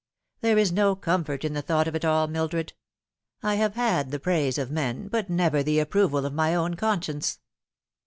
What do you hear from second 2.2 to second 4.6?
Mildred. I have had the praise